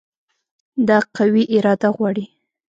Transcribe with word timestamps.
دا 0.87 0.97
قوي 1.17 1.43
اراده 1.57 1.89
غواړي. 1.95 2.25